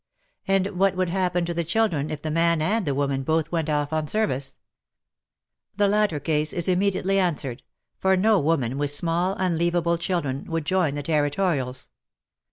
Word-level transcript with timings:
And 0.47 0.65
what 0.79 0.95
would 0.95 1.09
happen 1.11 1.45
to 1.45 1.53
the 1.53 1.63
children 1.63 2.09
if 2.09 2.23
the 2.23 2.31
man 2.31 2.59
and 2.59 2.87
the 2.87 2.95
woman 2.95 3.21
both 3.21 3.51
went 3.51 3.69
off 3.69 3.93
on 3.93 4.07
service? 4.07 4.57
The 5.77 5.87
latter 5.87 6.19
case 6.19 6.53
is 6.53 6.67
immediately 6.67 7.19
answered, 7.19 7.61
for 7.99 8.17
no 8.17 8.39
woman 8.39 8.79
with 8.79 8.89
small, 8.89 9.35
unleavable 9.35 9.99
children 9.99 10.45
would 10.45 10.65
join 10.65 10.95
the 10.95 11.03
Territorials. 11.03 11.91